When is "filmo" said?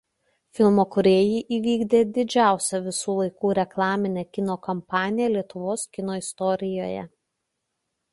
0.59-0.83